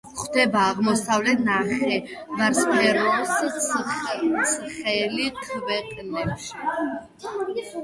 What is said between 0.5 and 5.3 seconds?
აღმოსავლეთ ნახევარსფეროს ცხელ